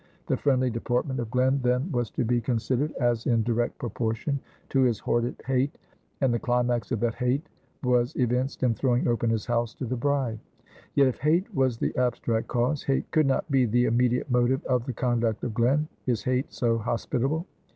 [0.25, 4.39] The friendly deportment of Glen then was to be considered as in direct proportion
[4.69, 5.77] to his hoarded hate;
[6.21, 7.45] and the climax of that hate
[7.83, 10.39] was evinced in throwing open his house to the bride.
[10.95, 14.87] Yet if hate was the abstract cause, hate could not be the immediate motive of
[14.87, 15.87] the conduct of Glen.
[16.07, 17.45] Is hate so hospitable?